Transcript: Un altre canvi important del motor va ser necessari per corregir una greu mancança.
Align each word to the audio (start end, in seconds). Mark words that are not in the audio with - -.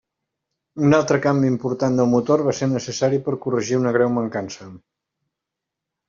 Un 0.85 0.95
altre 0.99 1.17
canvi 1.25 1.49
important 1.51 1.99
del 1.99 2.07
motor 2.13 2.41
va 2.47 2.55
ser 2.59 2.69
necessari 2.71 3.19
per 3.27 3.35
corregir 3.43 3.77
una 3.81 3.91
greu 3.99 4.09
mancança. 4.15 4.71